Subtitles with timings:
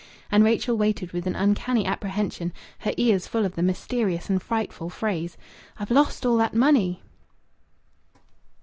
[0.31, 4.89] And Rachel waited with an uncanny apprehension, her ears full of the mysterious and frightful
[4.89, 5.37] phrase,
[5.77, 7.03] "I've lost all that money."